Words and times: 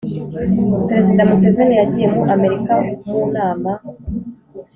perezida 0.87 1.21
museveni 1.29 1.73
yagiye 1.81 2.07
mu 2.15 2.21
amerika 2.33 2.73
mu 3.07 3.19
nama 3.35 3.71